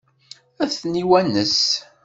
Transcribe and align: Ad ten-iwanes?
Ad 0.63 0.71
ten-iwanes? 0.79 1.61